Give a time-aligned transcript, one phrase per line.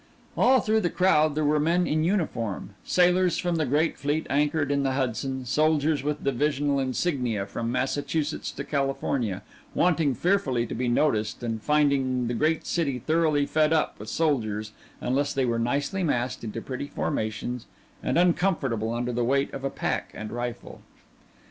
[0.35, 4.81] All through the crowd were men in uniform, sailors from the great fleet anchored in
[4.81, 9.43] the Hudson, soldiers with divisional insignia from Massachusetts to California,
[9.75, 14.71] wanting fearfully to be noticed, and finding the great city thoroughly fed up with soldiers
[15.01, 17.67] unless they were nicely massed into pretty formations
[18.01, 20.81] and uncomfortable under the weight of a pack and rifle.